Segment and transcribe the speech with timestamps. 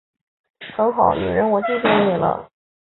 [0.75, 2.49] 很好，女人我记住你了